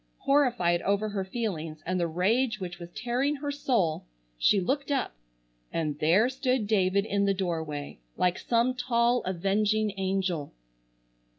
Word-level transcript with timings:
Horrified 0.17 0.81
over 0.81 1.09
her 1.09 1.23
feelings, 1.23 1.83
and 1.85 1.99
the 1.99 2.07
rage 2.07 2.59
which 2.59 2.79
was 2.79 2.89
tearing 2.89 3.35
her 3.35 3.51
soul, 3.51 4.03
she 4.35 4.59
looked 4.59 4.89
up, 4.91 5.13
and 5.71 5.99
there 5.99 6.27
stood 6.27 6.65
David 6.65 7.05
in 7.05 7.25
the 7.25 7.35
doorway, 7.35 7.99
like 8.17 8.39
some 8.39 8.73
tall 8.73 9.21
avenging 9.25 9.93
angel! 9.97 10.53